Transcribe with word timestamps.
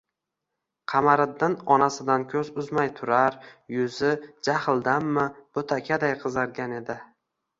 Qamariddin 0.93 1.57
onasidan 1.75 2.23
ko‘z 2.31 2.49
uzmay 2.63 2.89
turar, 3.01 3.37
yuzi, 3.75 4.09
jahldanmi, 4.49 5.27
bo‘takaday 5.59 6.17
qizargan 6.25 6.77
edi 6.79 6.99